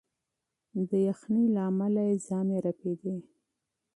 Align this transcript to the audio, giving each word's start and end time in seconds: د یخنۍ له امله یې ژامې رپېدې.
د 0.89 0.89
یخنۍ 1.07 1.45
له 1.55 1.61
امله 1.69 2.01
یې 2.09 2.15
ژامې 2.25 2.57
رپېدې. 2.67 3.15